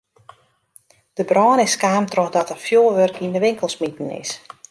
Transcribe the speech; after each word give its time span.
De 1.17 1.23
brân 1.29 1.59
is 1.65 1.75
kaam 1.83 2.03
trochdat 2.13 2.49
der 2.51 2.59
fjoerwurk 2.65 3.17
yn 3.25 3.33
de 3.35 3.39
winkel 3.45 3.69
smiten 3.75 4.09
is. 4.23 4.31